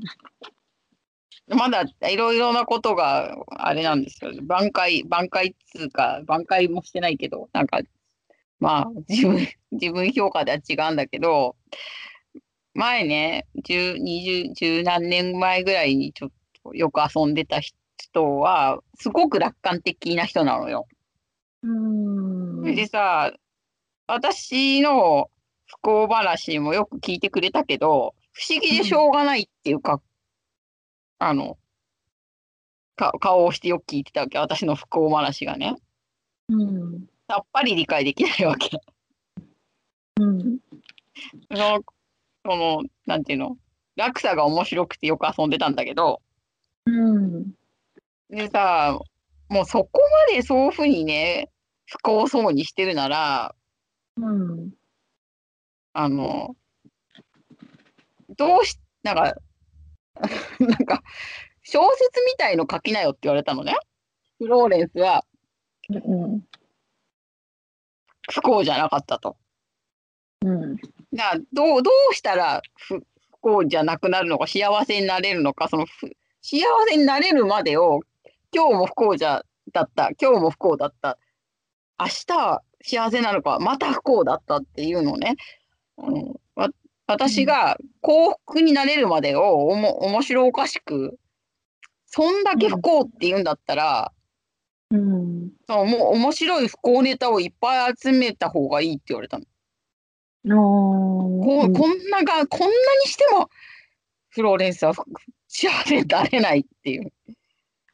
[1.47, 4.31] まだいろいろなことがあれなんですよ。
[4.43, 7.79] 挽回、挽回っつうか、挽回もしてないけど、なんか、
[8.59, 11.55] まあ、 自分、自分評価では違うんだけど、
[12.73, 16.31] 前ね、十、二十、十何年前ぐらいにちょっ
[16.63, 20.87] とよく遊んでた人は、すごく楽観的な人なのよ。
[21.63, 23.33] うんでさ、
[24.05, 25.29] 私の
[25.65, 30.01] 不幸話もよく聞いてくれたけど、不思議でしょうがないっていうか、
[31.19, 31.57] あの、
[32.95, 35.75] か顔をしてよく聞いてたわけ、私の不幸話がね。
[36.49, 37.07] うん。
[37.27, 38.69] さっぱり理解できないわけ。
[40.19, 40.59] うん。
[41.51, 41.81] その、
[42.45, 43.57] その、なんていうの、
[43.95, 46.21] 落差が面白くてよく遊んでたんだけど、
[46.85, 47.51] うん。
[48.29, 48.97] でさ、
[49.49, 51.49] もうそこまでそういうふうにね、
[51.85, 53.55] 不幸そうにしてるなら、
[54.15, 54.71] うん。
[55.93, 56.55] あの、
[58.37, 59.35] どうし、なんか、
[60.59, 61.03] なんか、
[61.63, 63.75] 小説みたいの書きなよって言われたのね。
[64.37, 65.25] フローレンスは
[65.89, 66.47] うん。
[68.31, 69.37] 不幸じゃなかったと。
[70.41, 70.77] うん。
[71.11, 76.11] などう、どうしたら不不幸じゃなくなるのか、幸せになれるのか、そのふ
[76.41, 76.59] 幸
[76.89, 78.01] せになれるまでを、
[78.53, 81.17] 今日も不幸じゃだった、今日も不幸だった、
[81.99, 85.35] 明日は幸せなのか、また不幸だったっていうのをね、
[85.97, 86.69] うん、わ
[87.07, 91.17] 私が幸福になれるまでをおも面白おかしく、
[92.05, 94.11] そんだけ不幸って言うんだったら、
[94.91, 95.51] うん。
[95.67, 99.45] そうもう面白い不幸ネタをいっぱい集めた方がいいって言われたの。
[100.49, 102.73] こうんこんなが、こんなに
[103.05, 103.49] しても、
[104.29, 104.93] フローレンスは
[105.47, 107.11] 幸せになれないっていう。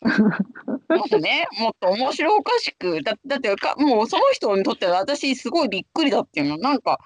[0.04, 6.58] もっとね、もっと面白おかしく、だだってか、もうその人にとっては私すごいびっくりだっていうの。
[6.58, 7.00] なんか、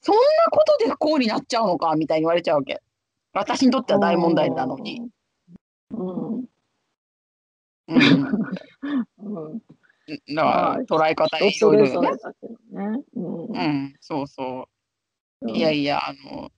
[0.00, 2.80] そんなことで不幸になっちゃうのかみたいに言われちゃうわけ。
[3.32, 5.08] 私にとっては大問題なのに。。
[5.90, 6.44] うん。
[7.88, 8.00] うん。
[9.18, 9.62] うん。
[10.34, 12.10] だから捉え方いろいろよね。
[13.14, 13.44] うん。
[13.46, 14.68] うん、そうそ
[15.42, 15.46] う。
[15.48, 16.50] うんいやいや、あの、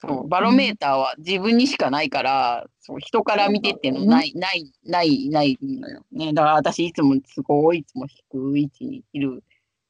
[0.00, 6.04] そう、バロメーターは自分にしかないから、そう、人から見てってのない、ない、ない、ないのよ。
[6.12, 9.42] ね、だから私いつもすごい、いつも低い位置にいる、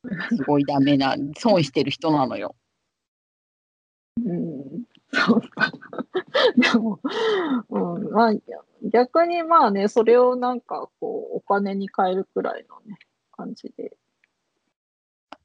[0.37, 2.57] すごいダメな、損してる人なのよ。
[4.25, 4.85] うん。
[5.13, 5.73] そうか。
[6.57, 7.01] でも、
[7.69, 8.33] うん、まあ、
[8.85, 12.99] 逆にまあね、それをなんかこう、お金に換えるくらいのね、
[13.33, 13.97] 感じで。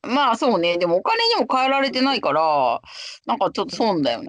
[0.04, 2.82] まあそうね、でもお金にも変えられてないから、
[3.26, 4.28] なんかちょっと損だよね。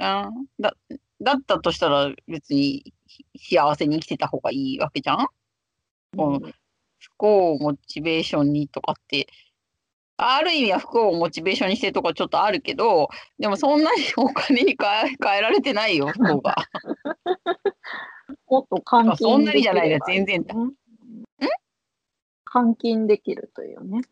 [0.58, 0.74] だ、
[1.20, 2.94] だったとしたら別に
[3.36, 5.26] 幸せに生きてた方がいいわけじゃん？
[6.16, 6.40] うん
[6.98, 9.28] 不幸をモチベーションにとかって、
[10.18, 16.56] ある意味は不幸をモチベーションにしてるとかちょっとあるけど、でもそんなにお金に変え変えられてないよ、不幸が。
[18.48, 20.46] もっと換金そんなにじゃないな全然いいね
[22.46, 24.02] 換金できるというね。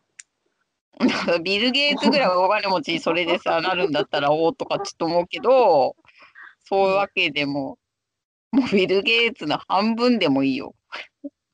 [1.43, 5.95] ビル・ゲイツぐらいお金持ちにそれでさ、なるんだったらおおとかちょっと思うけど、
[6.63, 7.77] そういうわけでも、
[8.51, 10.75] もうビル・ゲイツの半分でもいいよ。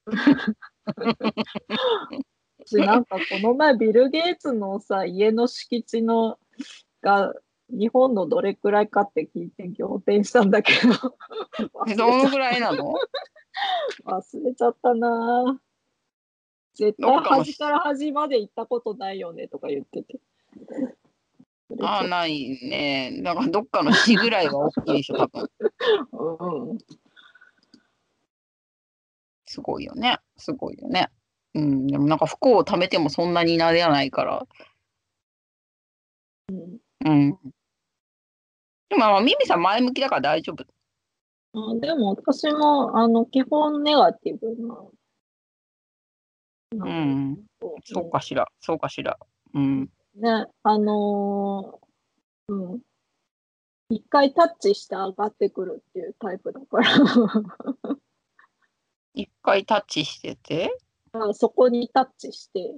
[2.71, 6.39] 私なんかこの前ビル・ゲイツのさ、家の敷地の
[7.01, 7.33] が
[7.69, 11.17] 日本のどれくらいかって聞いて仰天したんだけど
[11.97, 12.93] どのぐらいなの？
[14.05, 15.57] 忘れちゃったなぁ
[16.75, 20.19] 絶対端から端まで行ったことないよねとか言ってて。
[21.81, 23.21] ああ、ないね。
[23.23, 25.49] だからどっかの市ぐらいは大きいでしょ、多分。
[26.71, 26.77] うん
[29.45, 30.17] すごいよね。
[30.37, 31.09] すごいよね。
[31.53, 34.47] うん、でもなんか不幸を貯めてもそんなになれないから。
[36.49, 37.31] うんうん。
[38.89, 40.65] でもまあ、ミミさん前向きだから大丈夫。
[41.53, 44.77] あでも私もあの基本ネガティブな。
[46.85, 47.43] うん。
[47.83, 48.47] そうかしら。
[48.59, 49.17] そうかしら。
[49.53, 49.89] うん。
[50.15, 52.81] ね、あのーうん。
[53.89, 57.97] 一回タッチして上がってくるっていうタイプだから
[59.13, 60.77] 一回タッチしてて？
[61.13, 62.75] あそこにタッチして、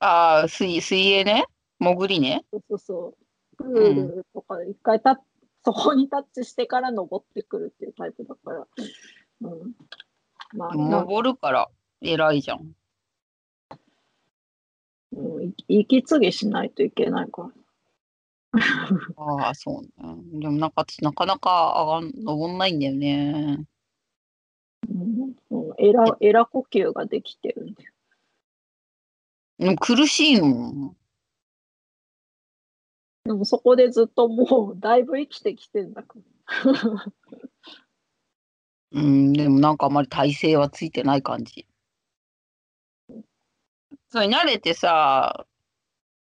[0.00, 1.44] ああ、水、水泳ね？
[1.78, 2.44] 潜りね？
[2.50, 3.16] そうそうそ
[3.52, 5.18] う、プールとかで一回タッ
[5.64, 8.68] そこにタッチしてから登ってくるっていうタイプだから。
[9.42, 9.74] うん。
[10.56, 11.68] まあ、登るから
[12.00, 12.60] 偉いじゃん。
[12.60, 12.76] うん
[15.42, 17.50] い息継ぎしないといけないから。
[19.16, 19.90] ああ、そうね。
[20.34, 23.66] でもなんか私なかなか上がん、登んないんだよね。
[24.88, 29.76] うん、そうエラエラ呼吸ができてるんだよ。
[29.76, 30.94] 苦しいの？
[33.24, 36.14] でもそこでずっともうだいぶ生きてきてんだか
[36.64, 37.12] ら。
[38.92, 41.66] うん、でもなんかあまり体勢はついてない感じ。
[44.08, 45.46] それ慣れてさ、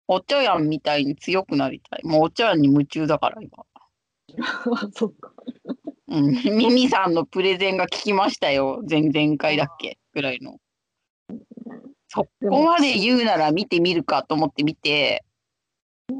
[0.07, 2.05] お茶やんみたいに強くなりたい。
[2.05, 3.65] もうお茶やんに夢中だから今。
[4.73, 5.33] あそっか。
[6.09, 8.81] うん、ミミさんのプレゼンが聞きましたよ。
[8.89, 9.97] 前々回だっけ？
[10.13, 10.57] ぐらいの。
[12.07, 15.25] そこまで言うなら見てみるかと思って見て、
[16.09, 16.17] うん。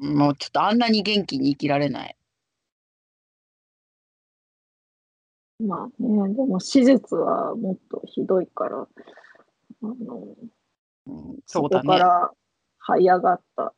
[0.00, 2.16] もうちょっとあんなに元気に生きられない。
[5.58, 8.86] まあね、でも手術はもっとひどいから、あ
[9.82, 9.96] の、
[11.06, 11.88] うん、そこそうだね。
[11.88, 12.30] から
[12.86, 13.74] 這い上がった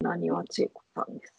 [0.00, 1.34] なにわ千恵子さんです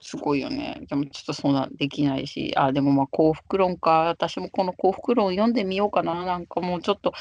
[0.00, 0.82] すごいよね。
[0.88, 4.08] でもちょっとそんなできないし、あ、でもまあ幸福論か。
[4.08, 6.24] 私もこの幸福論読んでみようかな。
[6.24, 7.12] なんかもうちょっと、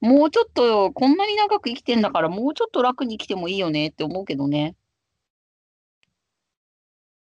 [0.00, 4.76] もうちょっとこんなに長く生きてんだから、もうちょっと楽に生きてもいいよねって思うけどね。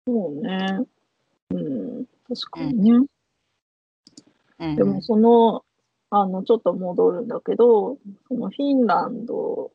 [0.08, 0.14] よ。
[0.14, 0.86] そうね。
[1.51, 3.08] うん、確かにね。
[4.60, 5.64] うん、でもその、
[6.10, 7.97] あの、ちょっと戻るんだけど、
[8.28, 9.72] そのフィンランド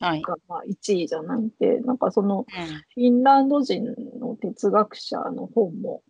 [0.00, 0.22] はい。
[0.22, 3.84] がまあ1位じゃなくて、なんかそのうんフィンランド人
[4.18, 6.02] の哲学者の本も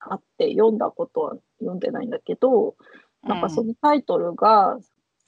[0.00, 2.76] あって、読んだことは読んでないんだけど、
[3.22, 4.78] なんかそのタイトルが、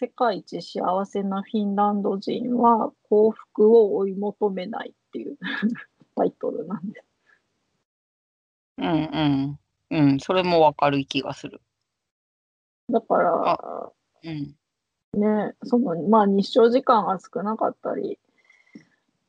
[0.01, 5.37] 世界一幸せなフィンランド人は幸福を追い求めないっていう
[6.17, 7.07] タイトルなんです。
[8.79, 9.59] うん
[9.91, 10.07] うん。
[10.11, 11.61] うん、それもわかる気がする。
[12.89, 13.93] だから、
[14.25, 14.57] うん。
[15.15, 18.19] ね、その、まあ日照時間が少なかったり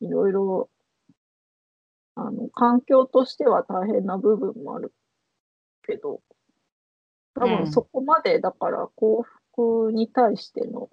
[0.01, 0.69] いろいろ、
[2.15, 4.93] あの、環境としては大変な部分もある
[5.83, 6.21] けど、
[7.35, 10.89] 多うん分そこまで、だから幸福に対しての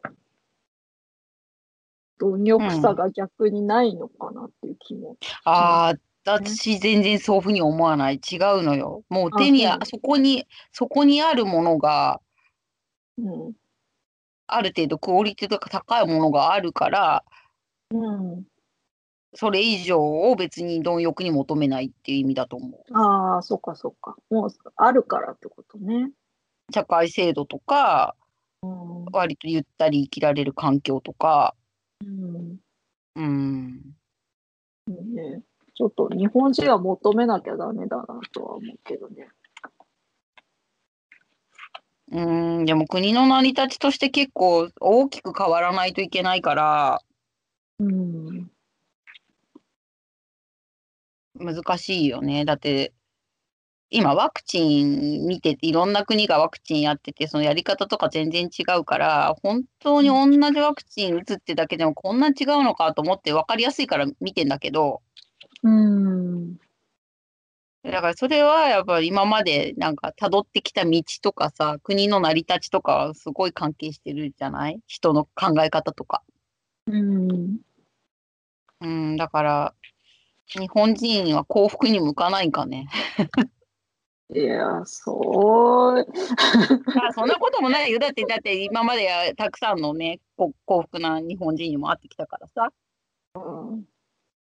[2.18, 5.16] 貪欲さが逆にないのかなっていう気も。
[5.44, 8.16] ああ、私全然そういうふうに思わない。
[8.16, 9.02] 違うのよ。
[9.08, 12.20] もう手にあ、あそこに、そこにあるものが、
[13.18, 13.54] うん。
[14.54, 17.24] ある程度クオリティとか高いものがあるから、
[17.92, 18.44] うん。
[19.34, 22.98] それ以上を別に貪欲に求めないっていう意味だと思う。
[22.98, 24.16] ああ、そっかそっか。
[24.28, 26.10] もうあるからってことね。
[26.72, 28.16] 社会制度とか、
[28.62, 29.04] うん。
[29.12, 31.54] 割とゆったり生きられる環境とか、
[32.04, 32.58] うん
[33.16, 33.94] うん。
[34.88, 35.42] ね、
[35.74, 39.28] ちょっと日本人は求めなきゃダメだなとは思うけどね。
[42.12, 47.02] うん、でも国の成り立ちとして結構大きく変わらないといけないから、
[47.80, 48.50] うん。
[51.34, 52.44] 難しいよね。
[52.44, 52.92] だって、
[53.90, 65.02] 今ワクチン見てて、いろんな国がワクチンやってて、そのやり方とか全然違うから、本当に同じワクチン打つってだけでもこんな違うのかと思って分かりやすいから見てんだけど、
[65.62, 66.09] うん。
[67.90, 74.80] だからそれはやっぱり今までなんか辿ってきた道とかさ、国の成り立ちとかはすごい関係してるじゃない？
[74.86, 76.22] 人の考え方とか。
[76.86, 77.58] うん。
[78.82, 79.74] うん、だから、
[80.48, 82.88] 日本人は幸福に向かないんかね。
[84.34, 86.06] いや、そう。
[87.08, 87.98] あそんなこともないよ。
[87.98, 92.68] だって、だって今まではたくさんのね、こ幸福な日本人にも会ってきたからさ。
[93.34, 93.84] うん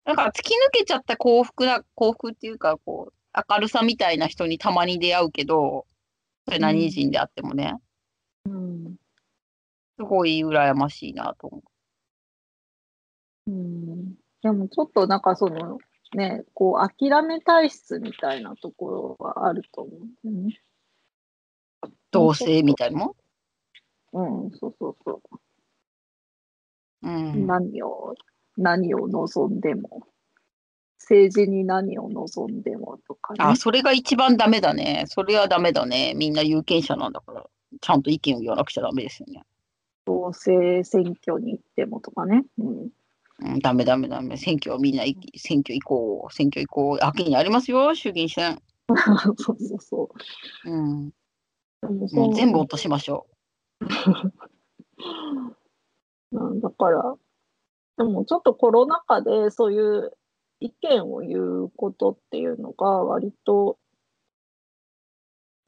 [0.04, 3.14] だから突き抜けちゃった幸福な、幸福っていうか、こう、
[3.48, 5.86] 明るさみたいな人にたまに出会うけど、
[6.46, 7.74] それ何人であってもね、
[8.44, 8.96] うん。
[9.98, 11.62] すごい羨ましいなと思
[13.48, 14.14] うん。
[14.42, 15.78] でもちょっとなんかその、
[16.14, 20.60] ね、こう諦め体質みたいなところはあると思うんだよね。
[21.84, 21.88] う。
[22.10, 23.16] 同性みたいなも
[24.12, 24.44] ん？
[24.44, 25.20] うん、そうそうそ
[27.02, 27.08] う。
[27.08, 27.46] うん。
[27.46, 28.14] 何を、
[28.56, 30.06] 何を望んでも、
[30.98, 33.38] 政治に何を望んでもとかね。
[33.40, 35.04] あ、それが一番ダメだね。
[35.06, 36.14] それはダメだね。
[36.14, 37.44] みんな有権者なんだから、
[37.80, 39.44] ちゃんと意見を言わなくちゃダメですよね。
[40.06, 42.44] 同性選挙に行ってもとかね。
[42.58, 42.88] うん。
[43.38, 44.36] うん、ダメダメダメ。
[44.36, 45.04] 選挙はみんな
[45.36, 46.34] 選挙行こう。
[46.34, 47.04] 選挙行こう。
[47.04, 48.60] 秋にありますよ、衆議院選。
[49.36, 50.10] そうそうそ
[50.64, 51.06] うん。
[51.08, 51.12] う。
[51.82, 53.26] でももそうう全部落としましょ
[53.80, 53.84] う
[56.54, 57.14] んだから、
[57.98, 60.12] でもちょっとコロナ禍でそういう
[60.60, 63.78] 意見を言うことっていうのが割と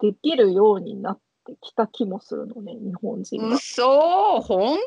[0.01, 3.51] できるようになってきた気もするのね、日本人う。
[3.51, 3.57] が。
[3.57, 4.79] 嘘本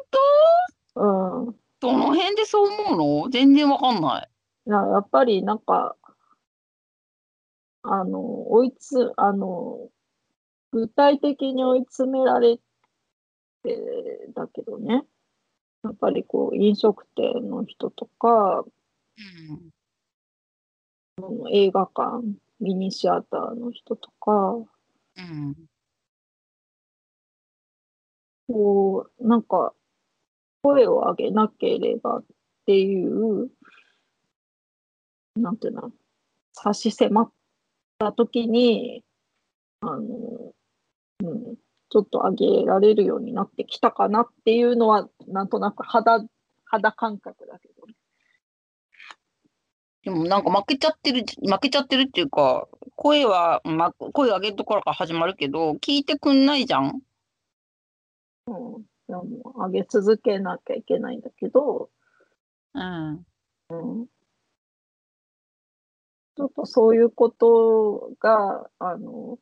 [0.95, 1.01] 当？
[1.01, 1.55] うん。
[1.79, 3.29] どの辺でそう思うの？
[3.29, 4.29] 全然わかんない。
[4.65, 5.95] ややっぱりなんか、
[7.83, 9.89] あの、追いつ、あの、
[10.71, 12.57] 具体的に追い詰められ
[13.63, 15.03] てだけどね。
[15.83, 18.63] やっぱりこう、飲食店の人とか、
[19.17, 19.71] うん。
[21.51, 22.24] 映画館、
[22.59, 24.55] ミニシアターの人とか、
[25.17, 25.55] うん。
[28.47, 29.74] こう、なんか、
[30.61, 32.24] 声を上げなければっ
[32.65, 33.49] ていう、
[35.36, 35.91] なんていうの、
[36.53, 37.32] 差し迫っ
[37.97, 39.03] た時に、
[39.82, 40.53] あの、
[41.24, 41.55] うん、
[41.89, 46.26] ちょっと上げられるようになってきたかなっていうのは、なんとなく肌、
[46.65, 47.80] 肌感覚だけどね。
[50.03, 57.01] でもなんか負けちゃってる、負けちゃってるっていうか、声は、ま、声上げるところから始まるけど、聞いてくんないじゃん
[58.47, 58.83] うん。
[59.07, 59.23] でも
[59.55, 61.89] 上げ続けなきゃいけないんだけど、
[62.73, 63.25] うん。
[63.69, 64.07] うん
[66.37, 69.37] ちょっとそういうことが、あの、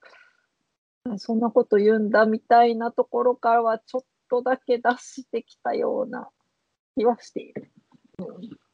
[1.18, 6.30] そんなこと言うんだみたいなところからはちょっとだけ出してきたような
[6.98, 7.72] 気はしている。
[8.18, 8.69] うん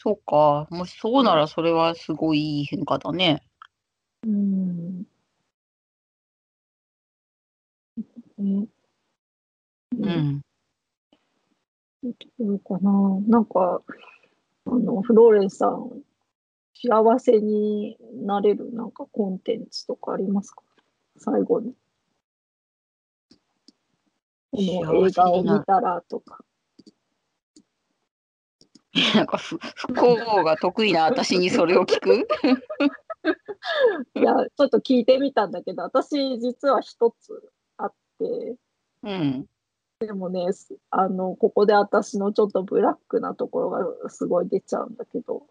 [0.00, 0.68] そうか。
[0.70, 3.42] もしそうならそれはすごいいい変化だね。
[4.24, 5.06] うん。
[8.38, 8.68] ね
[9.96, 10.40] うねん。
[12.38, 12.92] どうかな。
[13.26, 13.82] なんか、
[14.66, 16.02] あの、フローレンさん、
[16.74, 20.62] 幸せになれるなんかコンテンツとかありますか？
[21.18, 21.74] 最後に。
[24.52, 26.44] この映画を見たらとか。
[29.14, 32.26] なんか不不幸が得意な私にそれを聞く？
[34.14, 38.56] いや、ちょっと聞いてみたんだけど、私実は一つあって、
[39.02, 39.46] うん。
[40.00, 45.46] でもね、すああの、ここで私のちょっとブラックなところがすごい出ちゃうんだけど、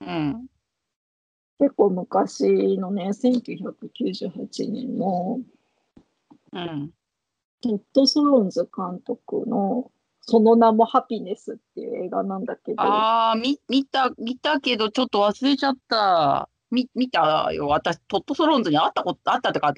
[0.00, 0.46] うん。
[1.58, 5.40] 結構昔のね、1998年の
[6.52, 6.90] うん。
[7.60, 9.90] トッド・ソロンズ監督の
[10.26, 16.48] その名もハピネスっていう映画なんだけど、ああ、み、見た、見たけど、ちょっと忘れちゃった。
[16.70, 17.68] み、見たよ。
[17.68, 19.74] 私、トッド・ソロンズに会ったこと、会ったとか、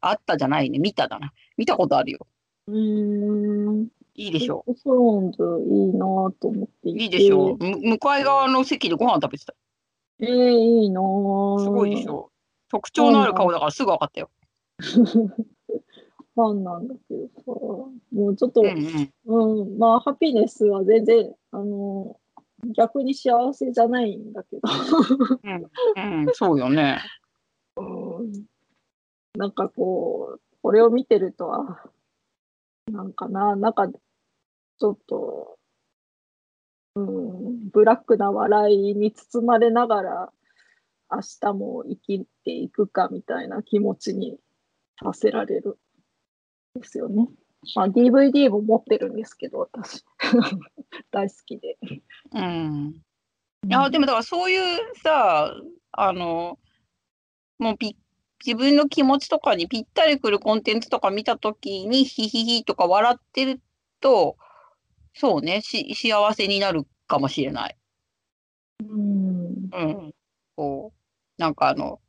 [0.00, 0.78] あったじゃないね。
[0.78, 1.32] 見ただな。
[1.58, 2.26] 見たことあるよ。
[2.66, 5.38] うーん、いいでしょトッド・ソロンズ
[5.68, 5.98] いいな
[6.40, 7.02] と思っていて。
[7.02, 9.54] いいでしょむ向かい側の席でご飯食べてた。
[10.20, 11.00] えー、いいな
[11.58, 12.30] すごいでしょ
[12.70, 14.30] 特徴のある顔だからすぐ分かったよ。
[16.34, 17.42] ファンなんだけどさ、
[18.12, 22.16] もうちょっと、うんまあ、ハピネスは全然、あの、
[22.76, 24.62] 逆に幸せじゃないんだけど、
[25.96, 27.00] うん、うん、そうよね。
[27.76, 28.32] うん、
[29.36, 31.90] なんかこう、これを見てると、あ
[32.90, 35.58] なんかな、なんか、ちょっと、
[36.96, 40.32] うん、ブラックな笑いに包まれながら、
[41.10, 44.38] 明日も生きていくかみたいな気持ちに
[45.02, 45.89] させられるん
[46.74, 47.28] ですよね。
[47.74, 50.04] まあ、DVD も持ってるんですけど、私。
[51.10, 51.76] 大好きで。
[52.32, 53.02] うん。
[53.68, 55.54] いや、でもだからそういうさ、
[55.92, 56.58] あの、
[57.58, 57.96] もうピ
[58.44, 63.60] 自分の気持ちとかにぴったりくるコンテンツとか見たときに、ヒヒヒとか笑ってる
[64.00, 64.36] と、
[65.14, 67.76] そうね、し、幸せになるかもしれない。
[68.82, 69.68] うん。
[69.72, 70.14] うん。
[70.56, 72.00] こう、なんかあの、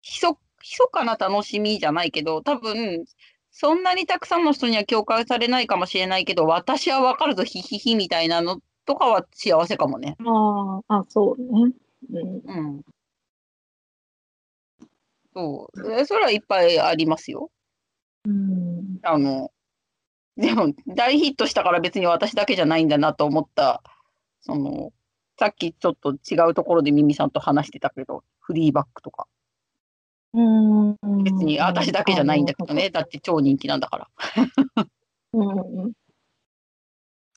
[0.00, 0.38] ひそ、
[0.68, 3.04] 密かな楽しみじゃないけど、多分、
[3.50, 10.16] そんなにたくさんの人には共感されないかもしれないけど、私はわかるぞ、ヒヒヒみたいなのとかは幸せかもね。
[10.24, 11.72] ああ、あ、そうね。
[12.12, 12.42] うん。
[12.44, 12.82] うん。
[15.34, 15.92] そう。
[15.92, 17.50] えそれはいっぱいありますよ。
[18.26, 18.98] うん。
[19.02, 19.50] あの、
[20.36, 23.82] でも、大ヒットしたから別に私だけじゃないんだなと思った、
[24.40, 24.92] その、
[25.38, 29.26] さっきちょっと違うところでミミさんと話してたけど、フリーバックとか。
[30.34, 31.22] うん。
[31.22, 32.90] 別に私だけじゃないんだけどね。
[32.90, 34.08] だって超人気なんだから。
[35.32, 35.92] うん。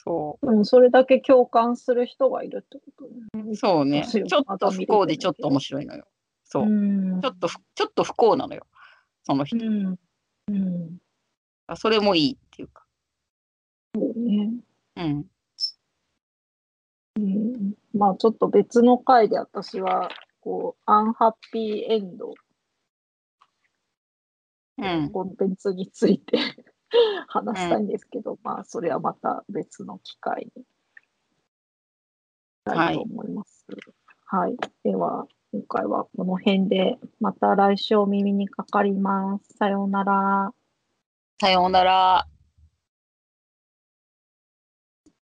[0.03, 3.51] そうん、それだけ共感する人がいるってことね。
[3.51, 3.55] う。
[3.55, 4.03] そうね。
[4.03, 6.05] 私ちょっと不幸でちょっと面白いのよ。
[6.43, 6.65] そうう。
[6.67, 8.65] んちょっとふ、ちょっと不幸なのよ。
[9.23, 9.63] その人。
[9.63, 9.99] うん。
[10.47, 10.97] うん。
[11.75, 12.83] それもいいっていうか。
[13.95, 14.51] そうね。
[14.97, 15.25] うん。
[17.17, 17.73] うん。
[17.93, 22.33] まあちょっと別の回で私は、こう、アンハッピーエンド
[24.81, 25.09] うん。
[25.11, 26.37] コンテンツについて
[27.27, 30.67] 話したいんですけど、まあそれはまた別の機会にし
[32.65, 33.65] たいと思います。
[34.25, 34.57] はい。
[34.83, 39.57] では、今回はこの辺で、また来週お耳にかかります。
[39.57, 40.53] さようなら。
[41.39, 42.27] さようなら。